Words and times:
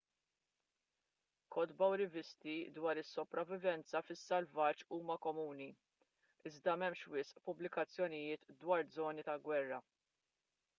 kotba 1.55 1.83
u 1.91 1.97
rivisti 2.01 2.55
dwar 2.77 2.97
is-sopravivenza 3.01 4.01
fis-selvaġġ 4.07 4.83
huma 4.89 5.19
komuni 5.27 5.69
iżda 6.53 6.77
m'hemmx 6.79 7.07
wisq 7.19 7.47
pubblikazzjonijiet 7.51 8.51
dwar 8.65 8.93
żoni 8.99 9.31
tal-gwerra 9.31 9.83